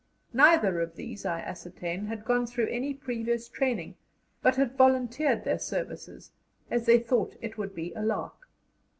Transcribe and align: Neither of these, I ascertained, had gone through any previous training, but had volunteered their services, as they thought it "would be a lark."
Neither 0.33 0.81
of 0.81 0.95
these, 0.95 1.27
I 1.27 1.41
ascertained, 1.41 2.07
had 2.07 2.25
gone 2.25 2.47
through 2.47 2.69
any 2.69 2.91
previous 2.91 3.47
training, 3.47 3.97
but 4.41 4.55
had 4.55 4.75
volunteered 4.75 5.43
their 5.43 5.59
services, 5.59 6.31
as 6.71 6.87
they 6.87 6.97
thought 6.97 7.37
it 7.39 7.55
"would 7.59 7.75
be 7.75 7.93
a 7.93 8.01
lark." 8.01 8.49